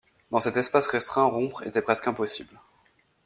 [0.31, 2.57] Dans cet espace restreint, rompre était presque impossible.